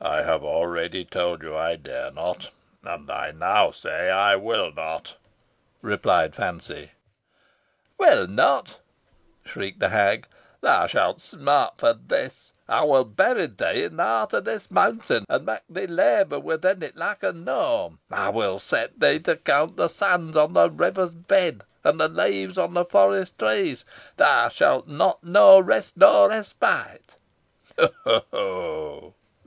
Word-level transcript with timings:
"I 0.00 0.22
have 0.22 0.42
already 0.42 1.04
told 1.04 1.42
you 1.42 1.54
I 1.54 1.76
dare 1.76 2.10
not, 2.12 2.48
and 2.82 3.10
I 3.10 3.30
now 3.32 3.72
say 3.72 4.08
I 4.08 4.34
will 4.34 4.72
not," 4.72 5.16
replied 5.82 6.34
Fancy. 6.34 6.92
"Will 7.98 8.26
not!" 8.26 8.78
shrieked 9.44 9.80
the 9.80 9.90
hag. 9.90 10.26
"Thou 10.62 10.86
shalt 10.86 11.20
smart 11.20 11.74
for 11.76 11.92
this. 11.92 12.54
I 12.70 12.84
will 12.84 13.04
bury 13.04 13.44
thee 13.48 13.84
in 13.84 13.98
the 13.98 14.02
heart 14.02 14.32
of 14.32 14.46
this 14.46 14.70
mountain, 14.70 15.26
and 15.28 15.44
make 15.44 15.60
thee 15.68 15.86
labour 15.86 16.40
within 16.40 16.82
it 16.82 16.96
like 16.96 17.22
a 17.22 17.34
gnome. 17.34 17.98
I 18.10 18.30
will 18.30 18.58
set 18.60 18.98
thee 18.98 19.18
to 19.18 19.36
count 19.36 19.76
the 19.76 19.88
sands 19.88 20.38
on 20.38 20.54
the 20.54 20.70
river's 20.70 21.12
bed, 21.14 21.64
and 21.84 22.00
the 22.00 22.08
leaves 22.08 22.56
on 22.56 22.72
the 22.72 22.86
forest 22.86 23.38
trees. 23.38 23.84
Thou 24.16 24.48
shalt 24.48 24.88
know 24.88 25.18
neither 25.22 25.62
rest 25.62 25.98
nor 25.98 26.30
respite." 26.30 27.16
"Ho! 27.78 27.90
ho! 28.06 28.24
ho!" 28.32 29.14